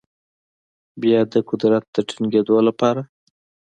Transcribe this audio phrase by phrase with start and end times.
[1.01, 3.01] بیا یې د قدرت د ټینګیدو لپاره